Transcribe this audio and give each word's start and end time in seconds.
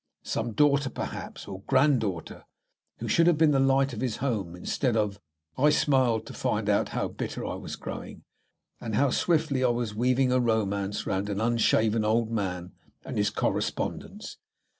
Some 0.23 0.53
daughter, 0.53 0.89
perhaps, 0.89 1.47
or 1.47 1.61
granddaughter, 1.67 2.45
who 2.97 3.07
should 3.07 3.27
have 3.27 3.37
been 3.37 3.51
the 3.51 3.59
light 3.59 3.93
of 3.93 4.01
his 4.01 4.17
home 4.17 4.55
instead 4.55 4.97
of 4.97 5.19
I 5.59 5.69
smiled 5.69 6.25
to 6.25 6.33
find 6.33 6.67
how 6.67 7.07
bitter 7.09 7.45
I 7.45 7.53
was 7.53 7.75
growing, 7.75 8.23
and 8.79 8.95
how 8.95 9.11
swiftly 9.11 9.63
I 9.63 9.67
was 9.69 9.93
weaving 9.93 10.31
a 10.31 10.39
romance 10.39 11.05
round 11.05 11.29
an 11.29 11.39
unshaven 11.39 12.03
old 12.03 12.31
man 12.31 12.71
and 13.05 13.15
his 13.15 13.29
correspondence. 13.29 14.39